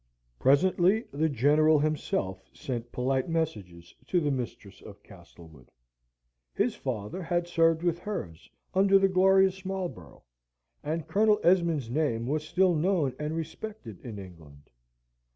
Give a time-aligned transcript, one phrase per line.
[0.39, 5.69] Presently, the General himself sent polite messages to the mistress of Castlewood.
[6.55, 10.23] His father had served with hers under the glorious Marlborough,
[10.81, 14.71] and Colonel Esmond's name was still known and respected in England.